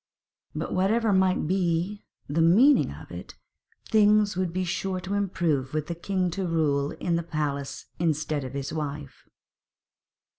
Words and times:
But 0.55 0.73
whatever 0.73 1.13
might 1.13 1.45
be 1.45 2.07
the 2.27 2.41
meaning 2.41 2.91
of 2.91 3.11
it, 3.11 3.35
things 3.85 4.35
would 4.35 4.51
be 4.51 4.63
sure 4.63 4.99
to 4.99 5.13
improve 5.13 5.75
with 5.75 5.85
the 5.85 5.93
king 5.93 6.31
to 6.31 6.47
rule 6.47 6.89
in 6.93 7.17
the 7.17 7.21
palace 7.21 7.85
instead 7.99 8.43
of 8.43 8.53
his 8.55 8.73
wife. 8.73 9.27